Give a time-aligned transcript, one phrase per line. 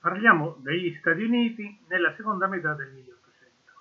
[0.00, 3.72] parliamo degli Stati Uniti nella seconda metà del 1800.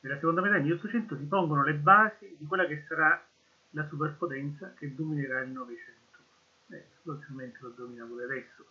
[0.00, 3.26] Nella seconda metà del 1800 si pongono le basi di quella che sarà
[3.70, 6.18] la superpotenza che dominerà il Novecento.
[6.68, 8.66] Eh, sostanzialmente lo domina pure adesso,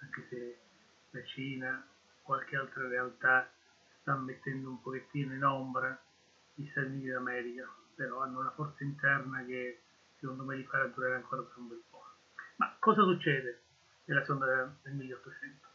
[0.00, 0.58] anche se
[1.10, 1.86] la Cina,
[2.22, 3.48] qualche altra realtà
[4.00, 5.98] sta mettendo un pochettino in ombra
[6.54, 9.82] gli Stati Uniti d'America, però hanno una forza interna che
[10.18, 12.04] secondo me li farà durare ancora per un bel po'.
[12.56, 13.62] Ma cosa succede
[14.06, 15.65] nella seconda del 1800?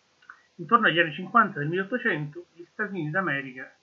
[0.61, 3.73] Intorno agli anni 50 del 1800 gli Stati Uniti d'America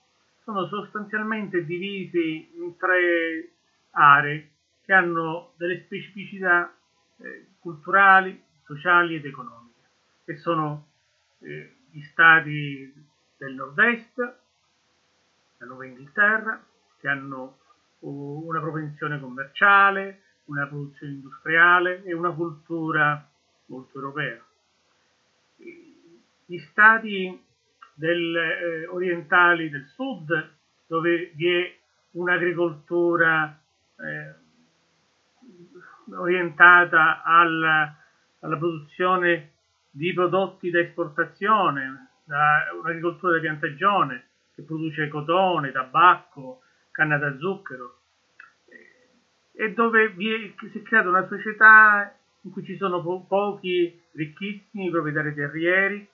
[0.43, 3.51] sono sostanzialmente divisi in tre
[3.91, 4.51] aree
[4.85, 6.73] che hanno delle specificità
[7.17, 9.89] eh, culturali, sociali ed economiche,
[10.23, 10.87] che sono
[11.39, 12.93] eh, gli stati
[13.35, 14.17] del nord-est,
[15.57, 16.63] la Nuova Inghilterra,
[16.97, 17.57] che hanno
[17.99, 23.29] una propensione commerciale, una produzione industriale e una cultura
[23.65, 24.41] molto europea.
[26.49, 27.45] Gli stati
[27.93, 30.55] del, eh, orientali del sud,
[30.87, 31.77] dove vi è
[32.13, 33.55] un'agricoltura
[33.99, 34.33] eh,
[36.11, 37.95] orientata alla,
[38.39, 39.51] alla, produzione
[39.91, 47.99] di prodotti da esportazione, da un'agricoltura da piantagione che produce cotone, tabacco, canna da zucchero,
[49.53, 54.89] e dove è, si è creata una società in cui ci sono po- pochi ricchissimi
[54.89, 56.09] proprietari terrieri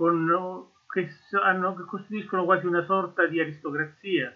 [0.00, 1.10] con, che,
[1.44, 4.34] hanno, che, costituiscono quasi una sorta di aristocrazia,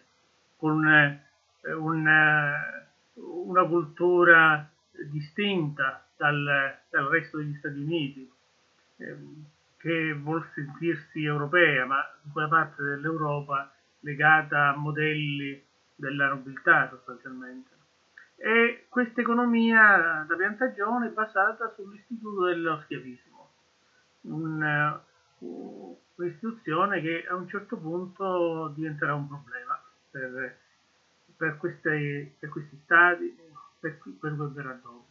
[0.59, 4.71] con eh, una, una, cultura
[5.11, 8.31] distinta dal, dal, resto degli Stati Uniti,
[8.99, 9.17] eh,
[9.79, 17.71] che vuol sentirsi europea, ma in quella parte dell'Europa legata a modelli della nobiltà sostanzialmente.
[18.37, 23.51] E questa economia da piantagione è basata sull'istituto dello schiavismo,
[24.25, 25.03] un,
[25.39, 30.57] un'istituzione che a un certo punto diventerà un problema per,
[31.37, 33.37] per, queste, per questi stati,
[33.81, 35.07] per, per quel verrà dopo.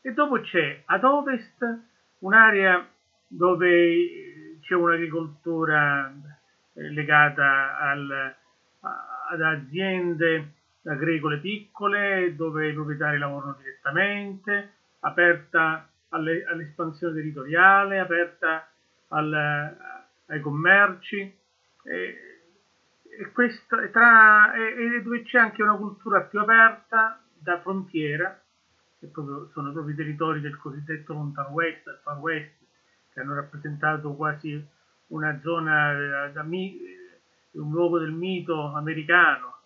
[0.00, 1.64] E dopo c'è ad ovest
[2.18, 2.86] un'area
[3.26, 6.12] dove c'è un'agricoltura
[6.74, 8.34] legata al,
[9.30, 10.52] ad aziende
[10.84, 18.68] agricole piccole dove i proprietari lavorano direttamente, aperta alle, all'espansione territoriale, aperta
[19.14, 19.76] al,
[20.26, 21.18] ai commerci.
[21.84, 22.16] E,
[23.02, 28.40] e, questo, tra, e, dove c'è anche una cultura più aperta da frontiera,
[28.98, 32.52] che proprio, sono proprio i territori del cosiddetto Mountain West, del Far West,
[33.12, 34.62] che hanno rappresentato quasi
[35.08, 39.58] una zona, da, da, un luogo del mito americano,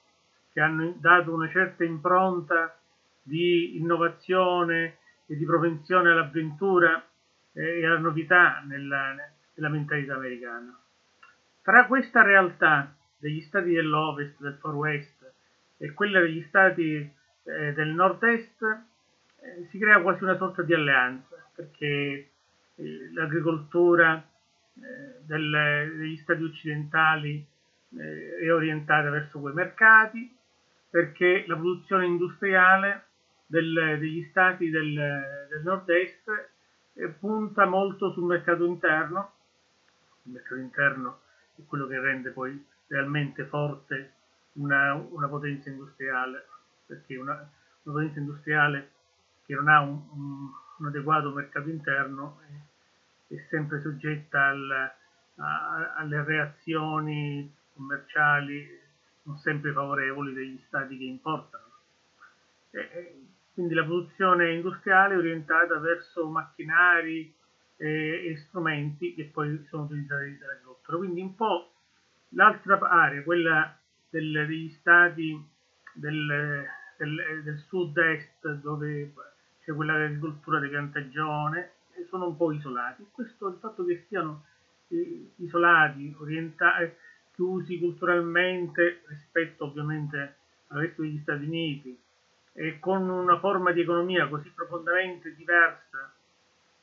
[0.53, 2.77] che hanno dato una certa impronta
[3.23, 7.03] di innovazione e di propensione all'avventura
[7.53, 9.15] e alla novità nella,
[9.59, 10.77] nella mentalità americana.
[11.63, 15.33] Tra questa realtà degli stati dell'Ovest, del Far West
[15.77, 21.37] e quella degli stati eh, del Nord-Est eh, si crea quasi una sorta di alleanza
[21.55, 21.87] perché
[22.75, 27.45] eh, l'agricoltura eh, del, degli stati occidentali
[27.99, 30.35] eh, è orientata verso quei mercati
[30.91, 33.07] perché la produzione industriale
[33.47, 36.51] del, degli stati del, del nord-est
[36.95, 39.33] eh, punta molto sul mercato interno,
[40.29, 41.21] il mercato interno
[41.57, 44.13] è quello che rende poi realmente forte
[44.53, 46.47] una, una potenza industriale,
[46.87, 47.33] perché una,
[47.83, 48.91] una, potenza industriale
[49.45, 52.41] che non ha un, un, un adeguato mercato interno
[53.29, 54.93] è, è sempre soggetta al,
[55.37, 58.87] a, alle reazioni commerciali
[59.23, 61.67] non sempre favorevoli degli stati che importano.
[62.71, 67.35] E, quindi la produzione industriale è orientata verso macchinari
[67.79, 70.99] e, strumenti che poi sono utilizzati dall'agricoltura.
[70.99, 71.73] Quindi un po'
[72.31, 73.79] l'altra area, quella
[74.11, 75.43] del, degli stati
[75.95, 76.67] del,
[76.97, 79.13] del, del sud-est dove
[79.65, 81.73] c'è quella dell'agricoltura di piantagione,
[82.09, 83.07] sono un po' isolati.
[83.11, 84.45] Questo il fatto che siano
[84.89, 86.93] eh, isolati, orientati
[87.33, 90.37] chiusi culturalmente rispetto ovviamente
[90.69, 91.97] al resto degli Stati Uniti
[92.53, 96.13] e con una forma di economia così profondamente diversa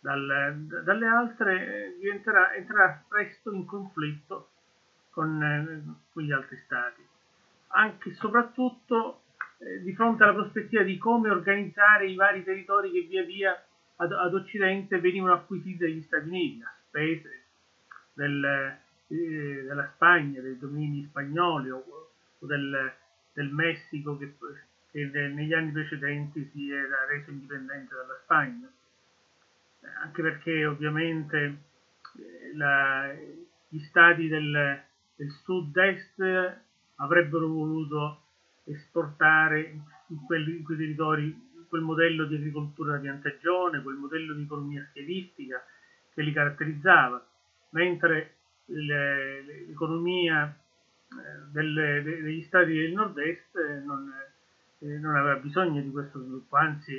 [0.06, 4.50] dal, dalle altre, entrerà presto in conflitto
[5.10, 5.82] con, eh,
[6.14, 7.02] con gli altri stati,
[7.70, 9.24] anche e soprattutto
[9.58, 13.66] eh, di fronte alla prospettiva di come organizzare i vari territori che via via
[13.96, 17.44] ad, ad Occidente venivano acquisiti dagli Stati Uniti, a spese
[18.14, 18.44] del,
[19.08, 21.84] eh, della Spagna, dei domini spagnoli o,
[22.40, 22.94] o del,
[23.34, 24.36] del, Messico che,
[24.92, 28.70] che, negli anni precedenti si era reso indipendente dalla Spagna.
[30.04, 31.38] Anche perché ovviamente
[32.18, 33.14] eh, la,
[33.68, 34.82] gli stati del,
[35.16, 36.58] del sud-est
[36.96, 38.22] avrebbero voluto
[38.66, 44.44] esportare in, quelli, in quei territori quel modello di agricoltura da piantagione, quel modello di
[44.44, 45.62] economia schiavistica
[46.14, 47.26] che li caratterizzava,
[47.72, 48.36] mentre
[48.68, 54.10] l'economia eh, delle, degli stati del nord-est non,
[54.80, 56.94] eh, non, aveva bisogno di questo sviluppo, anzi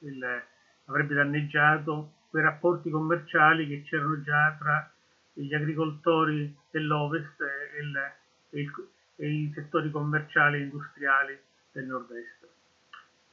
[0.00, 0.42] il,
[0.84, 4.90] avrebbe danneggiato quei rapporti commerciali che c'erano già tra
[5.34, 8.70] gli agricoltori dell'ovest e, e,
[9.16, 11.38] e i settori commerciali e industriali
[11.72, 12.48] del nord-est.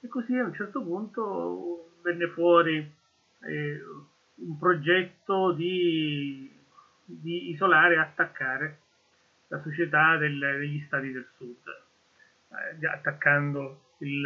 [0.02, 2.76] E così a un certo punto venne fuori
[3.44, 3.82] eh,
[4.36, 6.54] un progetto di,
[7.06, 8.80] di, isolare e attaccare
[9.48, 11.64] la società del, degli stati del sud,
[12.82, 14.22] eh, attaccando il,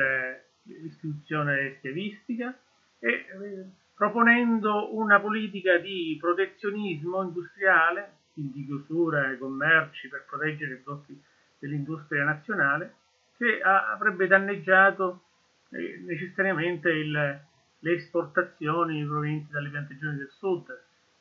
[0.64, 2.58] l'istituzione schiavistica
[2.98, 10.78] e eh, proponendo una politica di protezionismo industriale, quindi chiusura ai commerci per proteggere i
[10.80, 11.18] prodotti
[11.58, 12.96] dell'industria nazionale,
[13.38, 15.22] che avrebbe danneggiato
[15.70, 20.66] eh, necessariamente il, le esportazioni provenienti dalle piantagioni del sud,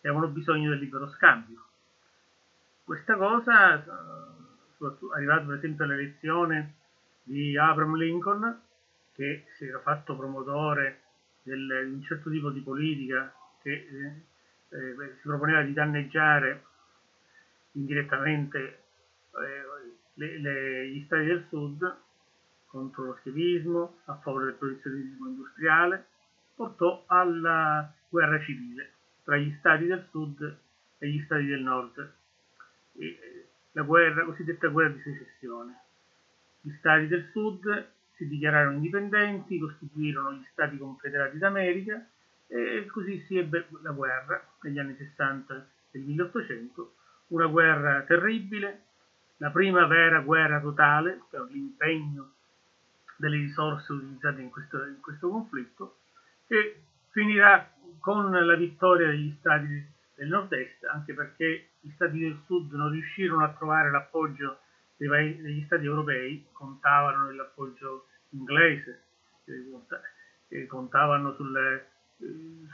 [0.01, 1.65] che avevano bisogno del libero scambio.
[2.83, 3.87] Questa cosa, eh,
[5.15, 6.75] arrivato per esempio all'elezione
[7.23, 8.61] di Abraham Lincoln,
[9.15, 11.02] che si era fatto promotore
[11.43, 16.65] del, di un certo tipo di politica che eh, eh, si proponeva di danneggiare
[17.73, 21.97] indirettamente eh, le, le, gli stati del sud
[22.67, 26.07] contro lo schiavismo, a favore del protezionismo industriale,
[26.55, 28.93] portò alla guerra civile
[29.25, 30.59] tra gli stati del sud
[30.99, 32.13] e gli stati del nord,
[32.95, 35.81] e la guerra, cosiddetta guerra di secessione.
[36.61, 42.07] Gli stati del sud si dichiararono indipendenti, costituirono gli Stati Confederati d'America
[42.47, 46.95] e così si ebbe la guerra negli anni 60 del 1800,
[47.29, 48.83] una guerra terribile,
[49.39, 52.33] la prima vera guerra totale per l'impegno
[53.17, 55.99] delle risorse utilizzate in questo, in questo conflitto,
[56.47, 62.73] che finirà con la vittoria degli Stati del nord-est, anche perché gli Stati del sud
[62.73, 64.59] non riuscirono a trovare l'appoggio
[65.07, 69.03] degli Stati europei, contavano nell'appoggio inglese,
[70.69, 71.87] contavano sulle,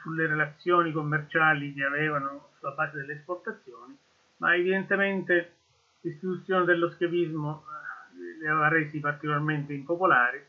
[0.03, 3.97] sulle relazioni commerciali che avevano sulla base delle esportazioni,
[4.39, 5.55] ma evidentemente
[6.01, 10.41] l'istituzione dello schiavismo eh, li aveva resi particolarmente impopolari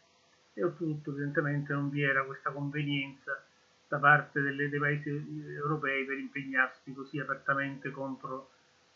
[0.53, 3.43] e oltretutto evidentemente non vi era questa convenienza
[3.87, 8.51] da parte delle, dei paesi europei per impegnarsi così apertamente contro,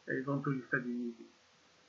[0.05, 1.32] eh, contro gli Stati Uniti.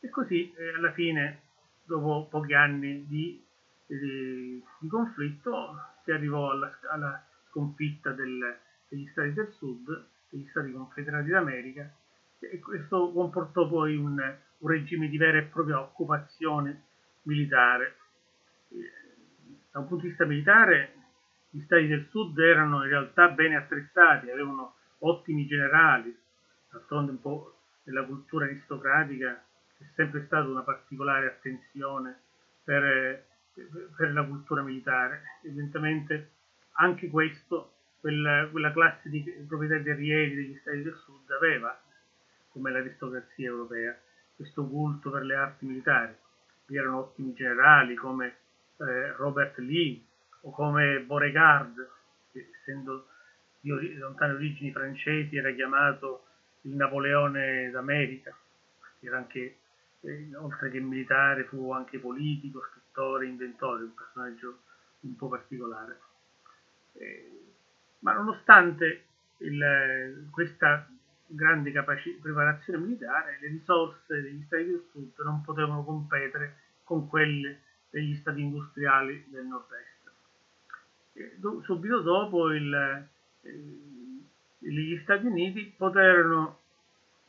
[0.04, 1.40] E così eh, alla fine,
[1.84, 3.44] dopo pochi anni di
[3.86, 8.58] di, di conflitto si arrivò alla, alla sconfitta del,
[8.88, 11.92] degli Stati del Sud, degli Stati Confederati d'America,
[12.38, 14.18] e questo comportò poi un,
[14.58, 16.84] un regime di vera e propria occupazione
[17.22, 17.96] militare.
[19.70, 20.94] Da un punto di vista militare,
[21.50, 26.14] gli Stati del Sud erano in realtà bene attrezzati, avevano ottimi generali,
[26.70, 29.43] d'altronde un po' nella cultura aristocratica
[29.78, 32.18] c'è sempre stata una particolare attenzione
[32.62, 33.32] per
[33.96, 35.38] per la cultura militare.
[35.42, 36.30] Evidentemente
[36.72, 41.80] anche questo, quella, quella classe di proprietà terrieri degli Stati del Sud aveva,
[42.50, 43.96] come l'aristocrazia europea,
[44.34, 46.14] questo culto per le arti militari.
[46.66, 48.36] Vi erano ottimi generali come
[48.78, 50.02] eh, Robert Lee
[50.42, 51.88] o come Beauregard,
[52.32, 53.08] che essendo
[53.60, 56.26] di lontane origini francesi era chiamato
[56.62, 58.36] il Napoleone d'America,
[59.00, 59.58] era anche,
[60.36, 64.58] oltre che militare, fu anche politico, scrittore, inventore, un personaggio
[65.00, 65.98] un po' particolare.
[66.94, 67.44] Eh,
[68.00, 69.04] ma nonostante
[69.38, 70.88] il, questa
[71.26, 77.60] grande capaci- preparazione militare, le risorse degli Stati del Sud non potevano competere con quelle
[77.90, 80.12] degli Stati industriali del Nord-Est.
[81.14, 82.74] Eh, do- subito dopo il,
[83.42, 83.50] eh,
[84.58, 86.60] gli Stati Uniti poterono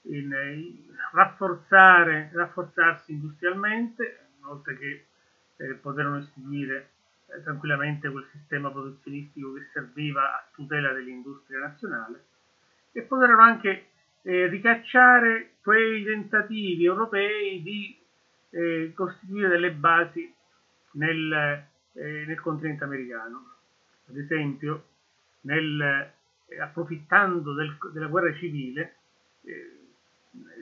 [0.08, 5.06] in, in, rafforzare, rafforzarsi industrialmente, oltre che
[5.58, 6.90] eh, poterono istituire
[7.28, 12.24] eh, tranquillamente quel sistema protezionistico che serviva a tutela dell'industria nazionale
[12.92, 13.88] e poterono anche
[14.22, 17.98] eh, ricacciare quei tentativi europei di
[18.52, 20.34] eh, costituire delle basi
[20.94, 23.54] nel, eh, nel continente americano.
[24.08, 24.86] Ad esempio,
[25.42, 26.12] nel,
[26.48, 28.96] eh, approfittando del, della guerra civile,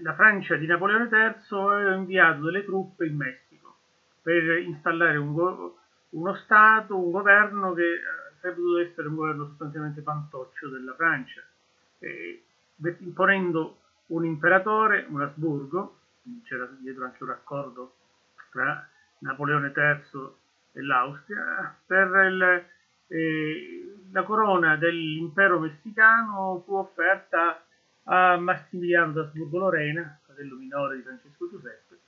[0.02, 3.76] la Francia di Napoleone III aveva inviato delle truppe in Messico
[4.22, 5.78] per installare un go-
[6.10, 8.02] uno Stato, un governo che eh,
[8.40, 11.42] sarebbe dovuto essere un governo sostanzialmente pantoccio della Francia,
[12.00, 12.44] eh,
[13.00, 13.78] imponendo
[14.08, 16.00] un imperatore, un Asburgo,
[16.44, 17.96] c'era dietro anche un accordo
[18.52, 18.88] tra
[19.20, 20.30] Napoleone III
[20.74, 22.66] e l'Austria, per il,
[23.08, 27.64] eh, la corona dell'impero messicano fu offerta
[28.04, 32.00] a Massimiliano d'Asburgo Lorena, fratello minore di Francesco Giuseppe,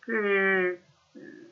[0.00, 1.50] che eh,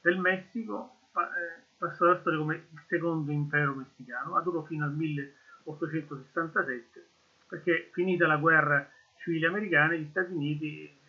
[0.00, 7.06] del Messico, eh, passò alla storia come il secondo impero messicano, durò fino al 1867,
[7.46, 11.02] perché finita la guerra civile americana, gli Stati Uniti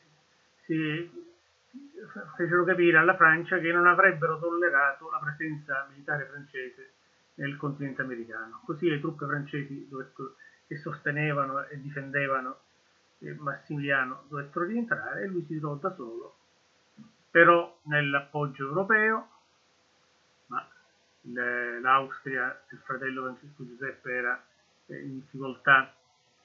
[0.66, 1.24] si
[2.36, 6.94] fecero capire alla Francia che non avrebbero tollerato la presenza militare francese
[7.36, 8.62] nel continente americano.
[8.66, 9.88] Così le truppe francesi
[10.68, 12.60] che sostenevano e difendevano
[13.20, 16.36] eh, Massimiliano dovettero rientrare e lui si trovò da solo,
[17.30, 19.30] però nell'appoggio europeo,
[20.48, 20.68] ma
[21.82, 24.46] l'Austria, il fratello Francesco Giuseppe era
[24.88, 25.94] eh, in difficoltà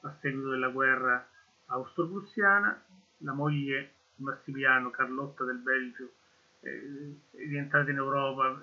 [0.03, 1.27] a seguito della guerra
[1.67, 2.83] austro-prussiana,
[3.19, 6.13] la moglie Massimiliano, Carlotta del Belgio,
[6.61, 8.61] eh, è rientrata in Europa,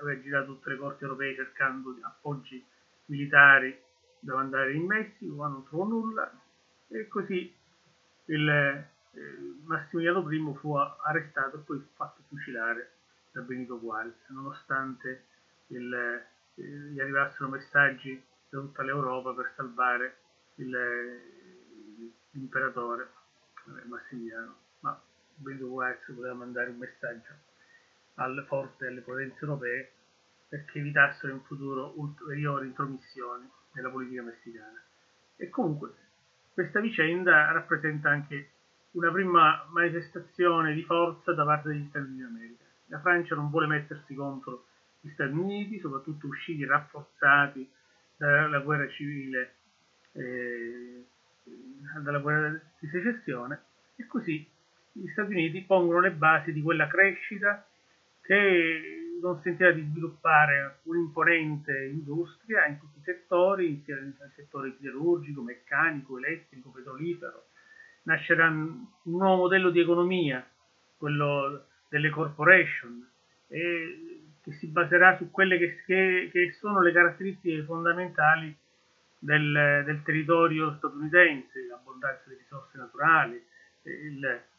[0.00, 2.64] aveva girato tutte le corti europee cercando appoggi
[3.06, 3.78] militari
[4.18, 6.30] da mandare in Messico, ma non trovò nulla.
[6.88, 7.54] E così
[8.26, 8.90] il, eh,
[9.64, 12.92] Massimiliano I fu arrestato e poi fatto fucilare
[13.32, 15.24] da Benito Juarez, nonostante
[15.68, 20.16] il, eh, gli arrivassero messaggi da tutta l'Europa per salvare
[20.56, 20.70] il,
[22.30, 23.10] l'imperatore
[23.66, 25.00] eh, Massimiliano, ma
[25.34, 27.34] Benito Juarez voleva mandare un messaggio
[28.14, 29.92] alle forze e alle potenze europee
[30.48, 34.80] perché evitassero in futuro ulteriori intromissioni nella politica messicana.
[35.36, 35.94] E comunque
[36.52, 38.50] questa vicenda rappresenta anche
[38.92, 42.64] una prima manifestazione di forza da parte degli Stati Uniti d'America.
[42.86, 44.66] La Francia non vuole mettersi contro
[45.00, 47.70] gli Stati Uniti, soprattutto usciti rafforzati
[48.16, 49.54] dalla guerra civile,
[50.12, 51.04] eh,
[52.00, 53.60] dalla guerra di secessione,
[53.96, 54.48] e così
[54.96, 57.66] gli Stati Uniti pongono le basi di quella crescita
[58.22, 66.18] che consentirà di sviluppare un'imponente industria in tutti i settori, sia nel settore siderurgico, meccanico,
[66.18, 67.46] elettrico, petrolifero.
[68.02, 70.46] Nascerà un nuovo modello di economia,
[70.96, 73.08] quello delle corporation,
[73.48, 78.54] che si baserà su quelle che, che, che sono le caratteristiche fondamentali
[79.18, 83.44] del, del, territorio statunitense, l'abbondanza di risorse naturali,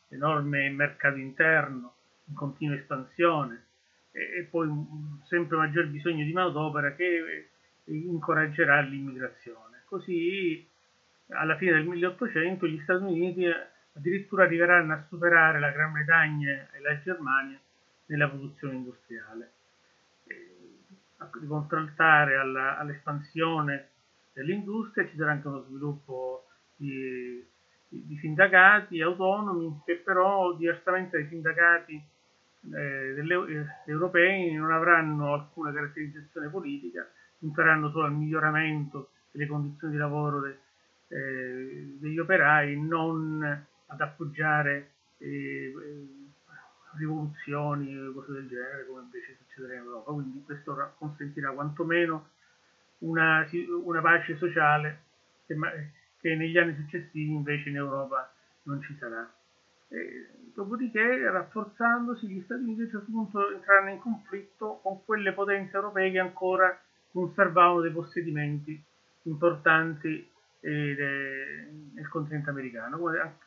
[0.09, 1.95] l'enorme mercato interno,
[2.25, 3.65] in continua espansione
[4.11, 7.49] e, e poi un sempre maggior bisogno di manodopera che
[7.85, 9.83] incoraggerà l'immigrazione.
[9.85, 10.67] Così
[11.29, 13.45] alla fine del 1800 gli Stati Uniti
[13.93, 17.59] addirittura arriveranno a superare la Gran Bretagna e la Germania
[18.05, 19.51] nella produzione industriale,
[21.17, 23.89] a contraltare all'espansione
[24.33, 26.45] dell'industria ci sarà anche uno sviluppo
[26.75, 27.43] di,
[27.89, 32.01] di sindacati autonomi che però diversamente dai sindacati
[32.74, 37.08] eh, eh, europei non avranno alcuna caratterizzazione politica,
[37.39, 40.58] punteranno solo al miglioramento delle condizioni di lavoro de,
[41.08, 45.74] eh, degli operai, non ad appoggiare eh,
[46.98, 50.12] rivoluzioni o cose del genere come invece succederà in Europa.
[50.12, 52.29] Quindi questo consentirà quantomeno
[53.00, 53.48] una,
[53.84, 55.03] una pace sociale
[55.46, 55.56] che,
[56.19, 58.31] che negli anni successivi invece in Europa
[58.63, 59.29] non ci sarà.
[59.89, 65.33] E, dopodiché, rafforzandosi, gli Stati Uniti a un certo punto entreranno in conflitto con quelle
[65.33, 66.79] potenze europee che ancora
[67.12, 68.83] conservavano dei possedimenti
[69.24, 73.00] importanti nel continente americano.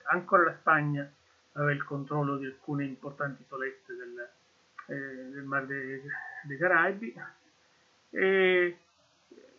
[0.05, 1.13] Ancora la Spagna
[1.53, 4.29] aveva il controllo di alcune importanti isolette del,
[4.87, 6.01] eh, del Mar dei,
[6.45, 7.15] dei Caraibi
[8.11, 8.79] e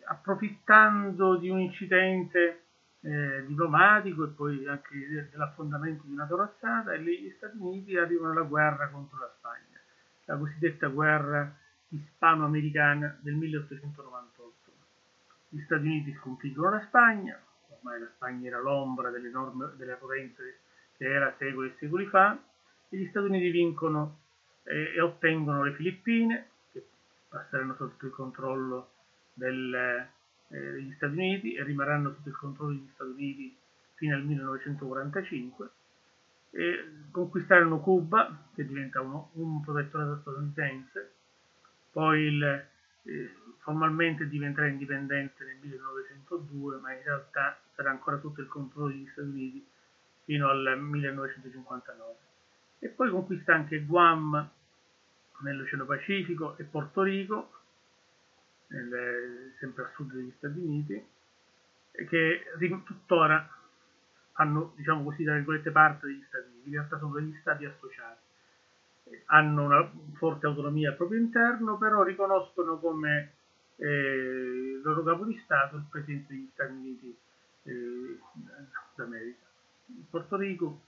[0.04, 2.61] approfittando di un incidente
[3.02, 8.88] eh, diplomatico e poi anche dell'affondamento di una corazzata, gli Stati Uniti arrivano alla guerra
[8.88, 9.80] contro la Spagna,
[10.26, 11.56] la cosiddetta guerra
[11.88, 14.70] ispano-americana del 1898.
[15.48, 19.98] Gli Stati Uniti sconfiggono la Spagna, ormai la Spagna era l'ombra delle, norme, delle
[20.96, 22.38] che era secoli e secoli fa,
[22.88, 24.20] e gli Stati Uniti vincono
[24.62, 26.86] e, e ottengono le Filippine, che
[27.28, 28.90] passeranno sotto il controllo
[29.34, 30.06] del,
[30.52, 33.56] eh, degli Stati Uniti e rimarranno sotto il controllo degli Stati Uniti
[33.94, 35.70] fino al 1945
[36.50, 41.12] e conquistarono Cuba che diventa uno, un protettorato statunitense.
[41.90, 48.48] Poi il, eh, formalmente diventerà indipendente nel 1902 ma in realtà sarà ancora sotto il
[48.48, 49.66] controllo degli Stati Uniti
[50.24, 52.16] fino al 1959
[52.80, 54.50] e poi conquista anche Guam
[55.40, 57.61] nell'Oceano Pacifico e Porto Rico
[58.72, 61.06] nel, sempre a sud degli Stati Uniti,
[62.08, 62.42] che
[62.84, 63.48] tuttora
[64.32, 68.20] hanno, diciamo così, tra virgolette, parte degli Stati Uniti, in realtà sono degli Stati associati,
[69.26, 73.32] hanno una forte autonomia al proprio interno, però riconoscono come
[73.76, 77.16] eh, loro capo di Stato il Presidente degli Stati Uniti
[77.64, 78.18] eh,
[78.94, 79.46] d'America.
[80.08, 80.80] Porto Rico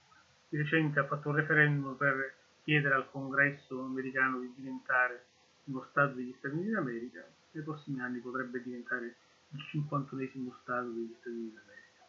[0.48, 5.24] di recente ha fatto un referendum per chiedere al congresso americano di diventare
[5.64, 9.16] uno Stato degli Stati Uniti d'America nei prossimi anni potrebbe diventare
[9.50, 12.06] il 51esimo Stato degli Stati Uniti d'America.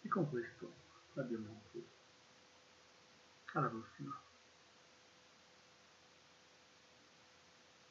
[0.00, 0.74] E con questo
[1.12, 1.86] l'abbiamo concluso.
[3.52, 4.27] Alla prossima.